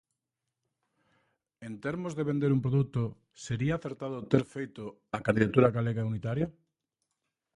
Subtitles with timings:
[1.67, 3.01] En termos de vender un produto,
[3.45, 4.81] sería acertado ter feito
[5.17, 6.47] a candidatura galega unitaria?